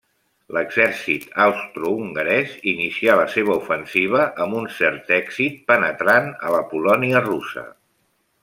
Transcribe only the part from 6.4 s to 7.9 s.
a la Polònia russa.